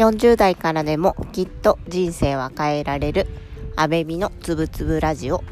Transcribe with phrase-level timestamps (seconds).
[0.00, 3.26] 40代からでもきっと人生は変えられる
[3.76, 5.44] アベミのつぶつぶラジオ。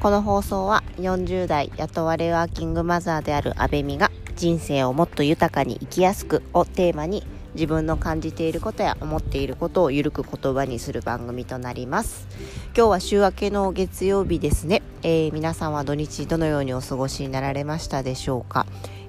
[0.00, 12.28] この放送は40代雇われワーキングマザーであるアベミが人生をもっと豊かに生きやすくをテーマに自分の感じていることや思っていることをゆるく言葉にする番組となります。
[12.76, 18.66] 今日は週明けの月曜日ですね、えー、皆さんは土日どのようにお過ごしになられましたでしょうか？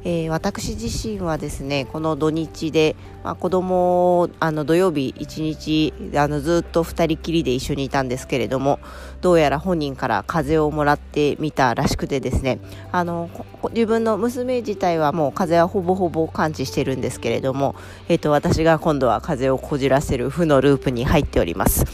[0.07, 8.79] えー、私自身はですねこの土日で、まあ、子供をあの土曜日一日あのずっと2人きりで一緒にいたんですけれども
[9.21, 12.59] どうやら本人から風邪をもらってみたらしくてですね
[12.91, 13.31] あの
[13.71, 17.75] 自分の娘自体はもう風邪はほぼほぼ感知してるんですけれども、
[18.07, 21.85] えーと、私が今度は風邪をこじらせる負のループに入っております。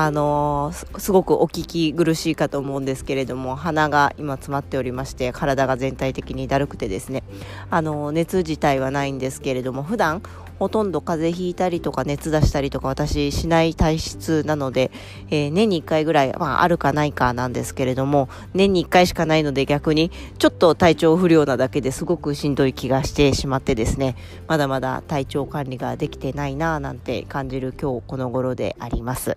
[0.00, 7.24] あのすごくお聞き苦しいかと思うんですけれども鼻が今詰まっておりまして体が全体的にだるくてですね
[7.68, 10.22] あの熱自体はないんですけれども普段
[10.60, 14.92] ほとんど風邪ひいたりとか熱出したりとか私しない体質なので、
[15.30, 24.14] えー、年に1回ぐらい、まあ、あるかないかなんですけれども年に1回しかないので逆にちょっと体調不良なだけですごくしんどい気がしてしまってですね
[24.46, 29.36] まだまだ体調管理ができてないなぁなんて感じる今日この頃であります。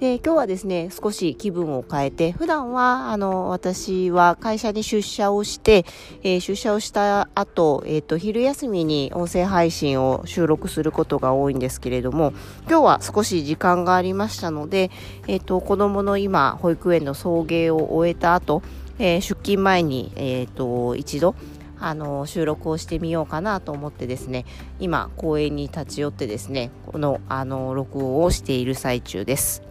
[0.00, 5.86] で今日はですね少し気分を変えて普段はあの私は会社に出社をして、
[6.22, 12.34] えー、出社をした後、えーと、昼休みに音声配信を収録することが多いんですけれども
[12.68, 14.90] 今日は少し時間がありましたので、
[15.28, 18.62] えーと、子どもの今保育園の送迎を終えた後、
[18.98, 21.34] えー、出勤前に、えーと一度
[21.78, 24.46] あの収録をしてみようかなと思ってですね
[24.80, 29.65] 今公園に立ち寄ってですねこのあの録音をしている最中です。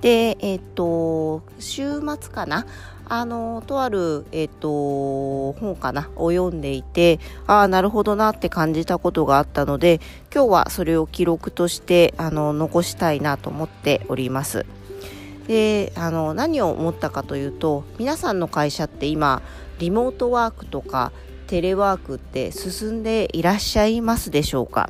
[0.00, 2.66] で、えっ、と、週末かな？
[3.06, 6.08] あの、とある、えっ、と、本かな？
[6.16, 10.00] を読んでいて、ああ、なるほどなって感じたことがあったので、
[10.34, 14.64] 今日はそれを記録として、あの、残したいなと思っております。
[15.48, 19.42] で、あの、何を思ったかというと、皆さんの会社って今、
[19.80, 21.12] リモートワークとか、
[21.48, 24.88] テレワークって進んでいらっしゃいますでしょうか？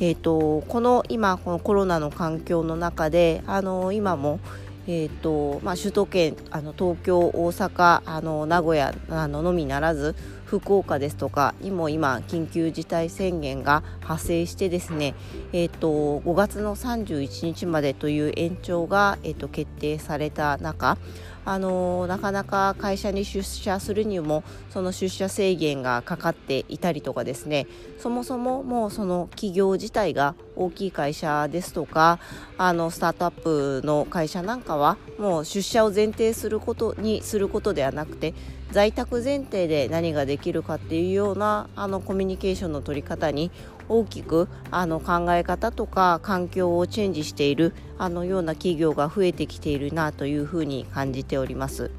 [0.00, 4.40] えーと、この今このコロナの環境の中であの今も、
[4.88, 10.16] えーとまあ、首都圏あの東京大阪あの名古屋あののみならず
[10.46, 15.14] 福岡ですとかにも今緊急事態宣言が発生してですね、
[15.52, 20.98] えーと、5月の31日までという延長が、えーと決定された中
[21.44, 27.66] あのなかなか会社に出社するにもその出社制限がかかっていたりとかですね。
[27.98, 32.18] そもそももうその企業自体が大きい会社ですとか
[32.58, 38.34] あのスタートアップの会社なんかはもう出社を前提することにすることではなくて
[38.70, 43.50] 在宅前提で何ができるかっていうようなあのコミュニケーションの取り方に
[43.88, 51.90] 大きくあの考え方とか環境をチェンジしているあのような企業が増えてきているなというふうに感じております。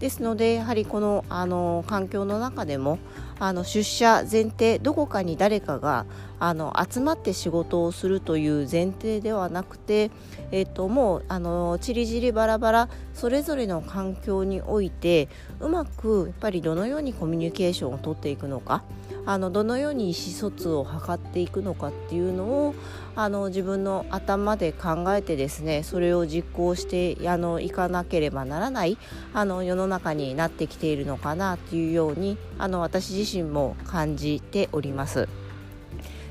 [0.00, 2.98] ですのでやはりこのあの環境の中でも
[3.40, 6.06] あの出社前提どこかに誰かが
[6.40, 10.10] あの集まって仕事をするという前提ではなくて、
[10.52, 15.28] えーと、もうあのちりぢりバラバラそれぞれの環境において
[15.60, 18.82] うまくやっぱりどのようにコミュニケーションをとっていくのか
[19.28, 22.74] あのどのように意思疎通を図っていくのかっていうのを
[23.14, 28.96] あの自分の頭で考えてですねそれを実行してあのいかなければならない
[29.34, 35.28] あの世の中になってきているのかなというようにあの私自身身も感じております。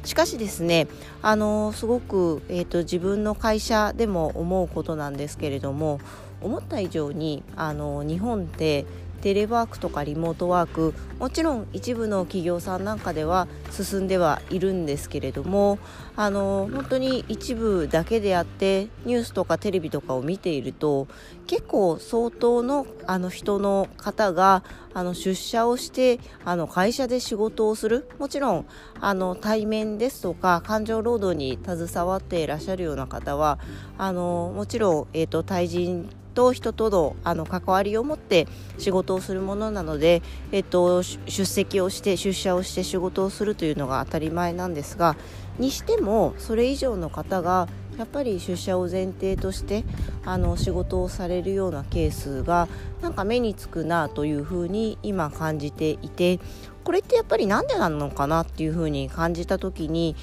[0.03, 0.87] しかしですね
[1.21, 5.99] あのすごく、えーと、自分の会社でも思うことなんですけれども
[6.41, 8.85] 思った以上にあの日本って
[9.17, 15.79] テレワークとかリモートワークもちろん一部の企業さんなんかでは進んではいるんですけれども
[16.15, 21.07] あの本当に一部だけであってニュースとかテレビとかを見ていると
[21.47, 24.63] 結構相当のあの人の方が
[24.93, 28.65] あの出社をしてあの会社で仕事をするもちろん
[28.99, 33.59] あの対面ですとか感情労働に携わっていらっしゃるような方は
[33.97, 38.47] あのもちろん、えーと対人と人とのあの関わりを持って
[38.77, 45.15] 仕事をするものなので、えっと、出席をして出社をして仕事をするというのが当たり前なんですが
[45.57, 47.67] にしてもそれ以上の方が
[47.97, 49.83] やっぱり出社を前提として
[50.25, 52.67] あの仕事をされるようなケースが
[53.01, 56.39] なんか目につくなというふうに今感じていて
[56.83, 60.15] これってやっぱり何でなのかなっていうふうに感じた時に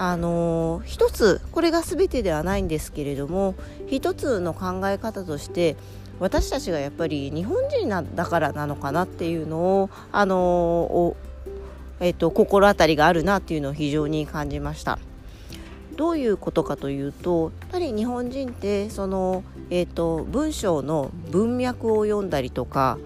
[0.00, 3.56] あの一つこれが全てではないんですけれども
[3.88, 5.76] 一つの考え方として
[6.20, 11.16] 私たちがやっぱり日本人なだからなのかなっていうのをあの
[12.00, 15.00] えっと、心当たりがあるなっていうのを非常に感じました。
[15.96, 22.98] どういうことかというとやっぱり日本人ってその、えーと、文章の文脈を読んだりとか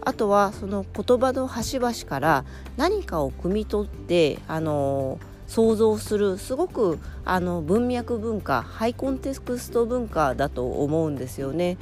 [0.00, 2.44] あとはその言葉の端々から
[2.76, 5.20] 何かを汲み取ってあの
[5.50, 11.76] 想像するすごくあの文脈文化ハイコンテクスト文化だと思うんですよね。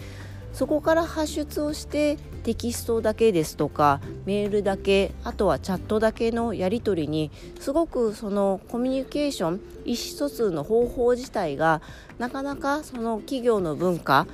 [0.55, 7.31] そこから発出をしてテキストだけですとかメールだけあとはチャットだけのやり取りに
[7.61, 11.82] すごくそのコミュニケーション意思疎通の方法自体が
[12.19, 14.26] なかなかその企業の文化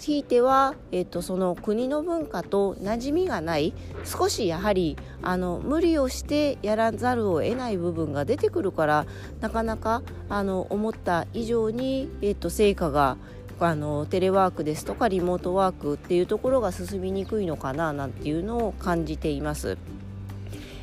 [0.00, 3.74] ひいては、えっと、その国の文化と馴染みがない
[4.04, 9.06] 少しやはりあの無理をしてやらざるを得ない部分が出てくるから
[9.40, 13.18] なかなかあの思った以上に、えっと、成果が
[13.60, 19.76] あのテレワークですとかリモートワークっていうところが進みにくいのかななんていうのを感じています。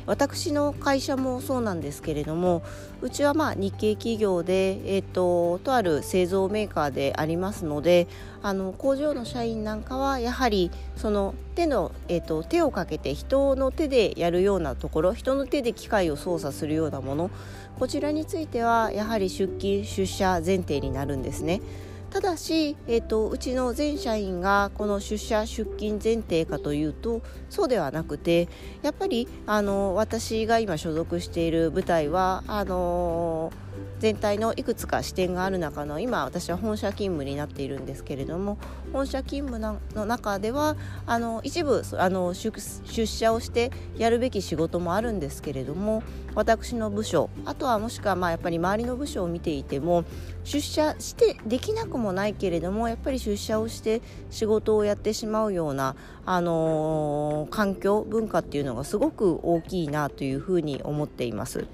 [0.08, 2.62] 私の会社もそうなんですけれども
[3.02, 8.08] うちはまあ日系企業で、えーと、とある製造メーカーでありますので
[8.42, 17.30] あの工場の社員なんかはやはりその手の、えーと、と手をかけて人の手でやるようなところ人の手で機械を操作するようなもの
[17.78, 21.60] こちらについてはやはり出勤出社前提になるんですね。
[22.10, 27.20] ただし、えーと、うちの全社員がこの出社出勤前提かというと
[27.50, 28.48] そうではなくて
[28.82, 33.67] やっぱりあの私が今所属している部隊はあのー
[33.98, 38.58] 全体のいくつか視点がある中の今私は本社勤務になっているんですけれども
[38.92, 40.76] 本社勤務の中では
[41.06, 46.02] あの一部あの出社をしてやるべき仕事もあるんですけれども
[46.34, 50.04] 私の部署あとはもしくはまあやっぱり周りの部署を見ていても
[50.44, 55.96] 出社してできなくもないけれどもやっぱり出社をして仕事をやってしまうような、
[56.26, 61.66] あの、環境文化っていうのがすごく大きいなというふうに思っています。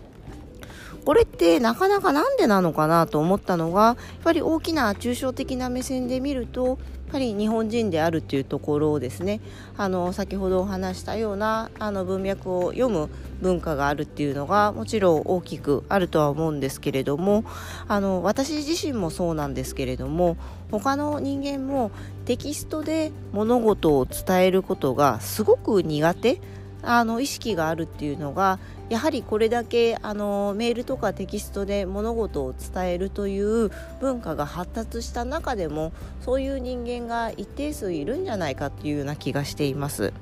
[1.04, 6.76] これってなかなかなんでなのかなと思ったのがやっぱり大きな抽象的な目線で見るとやっ
[7.12, 9.40] ぱり日本人であるというところをですね。
[9.76, 13.08] あの先ほどお話したようなあの文脈を読む
[13.40, 17.44] 文化があるっていうのがもちろん大きくあるとは思うんですけれども
[17.88, 20.36] あの私自身もそうなんですけれども
[20.70, 21.90] 他の人間も
[22.24, 26.40] テキストで物事を伝えることがすごく苦手
[26.86, 28.58] あの意識があるっていうのが
[28.88, 33.70] やはりこれだけあのメールとかテキストで物事を伝えるという
[34.00, 40.12] 文化が発達した中でもそういう人間が一定数いるんじゃないかっていうような気がしています。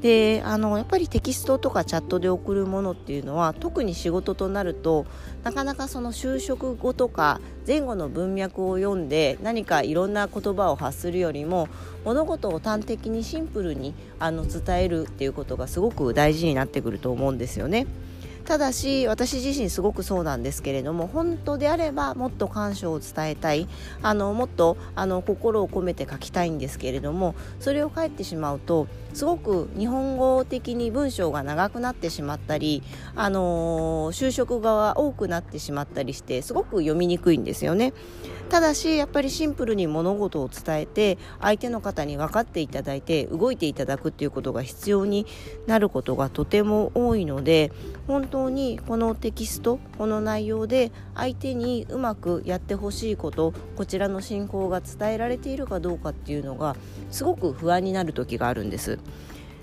[0.00, 5.06] であのやっぱりテキストとかチャットで送るものっていうのは特に仕事となると
[5.42, 11.68] なかなかその就職後とか前後の文脈を読んで何かいろんな言葉を発するよりも
[12.04, 17.86] 物事を端的にシンプルにあの伝えるっていうことがすごく大事になってくると思うんですよね。
[18.48, 23.68] ただし私自身すごくそうなんですけれども本当であればもっと感謝を伝えたい
[24.00, 32.82] あのもっとあの心を込めて書きたいんですけれどもそれを書いてしまうとすごく日本語的に文章が長くなってしまったり、
[33.16, 37.92] あの、就職が多くなってしまったりしてすごく読みにくいんですよね。
[38.48, 45.26] ただしやっぱりシンプルに物事を伝えて相手の方に分かっていただいて動いていただくっていうことが必要に
[45.66, 47.72] なることがとても多いので
[48.06, 56.76] 本当にこのテキストこの内容で相手にうまくやってほしいことこちらの進行が伝えられているかどうかっていうのが
[57.10, 58.98] すごく不安になる時があるんです。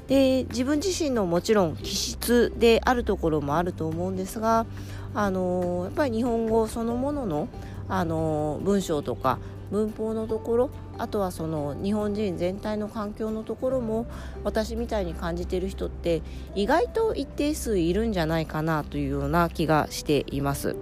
[0.07, 4.67] で自分自身のもちろん気質であるところもあると思うんですが
[5.15, 7.47] あのやっぱり日本語そのものの
[7.87, 9.39] あの文章とか
[9.71, 14.05] 文法のところあとはその日本人全体の環境のところも
[14.43, 16.21] 私みたいに感じている人って
[16.55, 20.75] 意外と一定数いるんじゃないかなというような気がしています。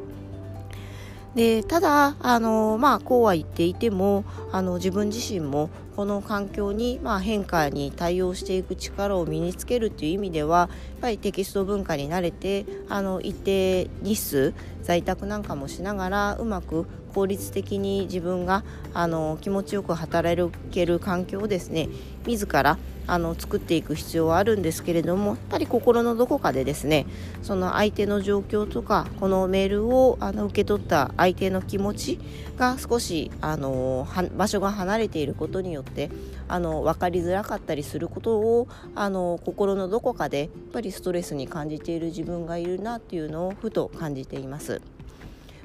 [1.35, 10.69] でただあの、まあ、こうは言っていてもあの自分自身もこの環境に、まあ、変化に対応していく力を身につけるという意味ではやっ
[11.01, 18.63] ぱりテキスト文化に慣れてあの一定日数在宅なんかもしながらうまく効率的に自分が
[18.93, 21.89] あの気持ちよく働ける環境をですね
[22.25, 27.05] 自らあの作っていく必要はあるんですけれどもやっぱり心のどこかでですね
[27.41, 32.19] その相手の状況とかこのメールをあの受け取った相手の気持ち
[32.57, 36.09] が少しあの場所が離れていることによって
[36.47, 44.81] あの分かりづらかったりすることをあの心のどこかでやっぱりストレスに感じている自分がいるなっていうのをふと感じています。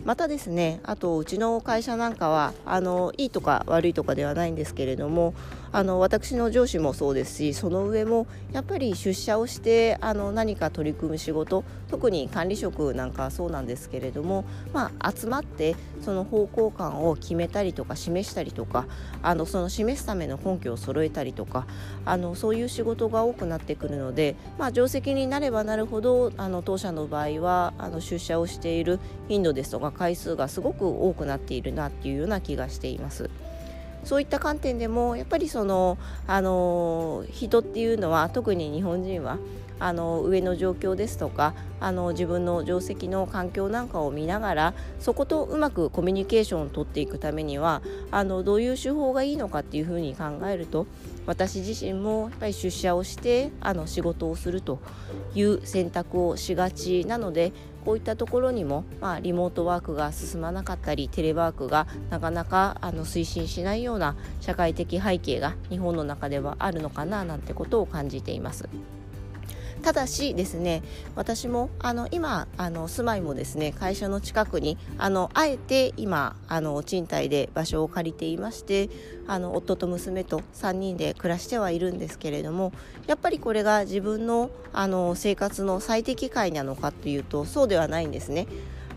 [0.05, 5.35] またですねあとうちの会社なんかはあのいいとか悪いとかではないんですけれども
[5.73, 18.87] あの私の上司もそうですしその上もやっぱり出社をしてあの何か取り組む仕事特に管理職なんかはそうなんですけれども、まあ、集まってその方向感を決めたりとか示したりとか
[19.23, 21.67] あのその示すための根拠を揃えたりとか
[22.05, 33.31] あのそういう仕事が多くなってくるので、まあ、定石になればなるほどあの当社の場合はあの出社をしている頻度ですとか回数がすごく多くなっているなっていうような気がしています。
[34.05, 39.39] そういった観点でもやっぱりそのあの人っていうのは特に日本人は
[39.81, 50.87] あの上の状況ですとかあの自分の定石の環境なんかを見ながらそことうまくコミュニケーションを取っていくためにはあのどういう手法がいいのかっていうふうに考えると
[51.27, 54.81] 私自身もやっぱり出社をしてあの仕事をすると
[55.35, 57.53] いう選択をしがちなので
[57.89, 68.69] こういったところにも、まあ、リモートワークが進まなかったりテレワークがなかなかあの推進しないような社会的背景が日本の中ではあるのかななんてことを感じています。
[69.83, 70.83] ただしですね
[71.15, 78.91] 私もあの今あの住まいもですね会社の近くにあのあえて今あの賃貸で場所を借りていまして
[79.27, 82.73] あの夫と娘と3人で暮らしてはいるんですけれども
[83.07, 88.47] やっぱりこれが自分のあの生活の最適解なのかというとそうではないんですね。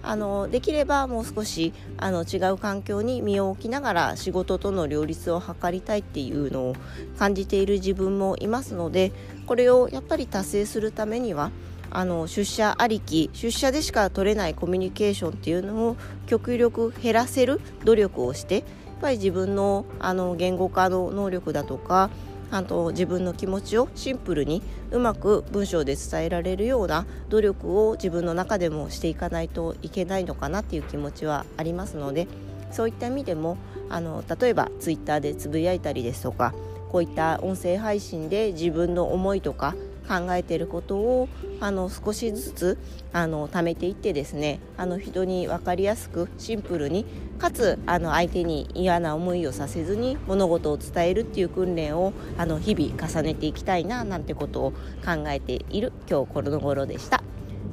[0.04, 6.76] あのできればもう少しあの違う環境に身を置きながら仕事との両立を図りたいっていうのを
[7.20, 9.12] 感じている自分もいますので
[9.52, 11.52] これをやっぱり達成するためには
[11.90, 18.64] あの出社ありき出社でしか取れないコミュニケーションっていうのを極力減らせる努力をしてやっ
[19.02, 22.10] ぱり自分のあの言語化の能力だとか
[22.50, 32.30] あと自分の気持ちをシンプルにうまく文章で伝えられるような努力を自分の中でもしていかないといけないのかなっていう気持ちはありますので
[32.72, 33.58] そういった意味でも
[33.90, 36.54] あの例えばツイッターでつぶやいたりですとか
[36.92, 39.76] こういった音声配信で自分の思いとか
[40.10, 41.30] 考えていることを
[41.62, 42.78] あの少しずつ
[43.14, 47.06] あの貯めていってですねあの人に分かりやすくシンプルに
[47.40, 54.72] かつあの相手に嫌な思いをさせずに物事を伝えるっていう訓練をあの日々重ねていきたいななんてことを
[55.06, 57.24] 考えている今日この頃でした。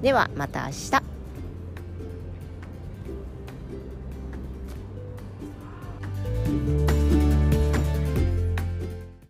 [0.01, 1.08] ではまた明日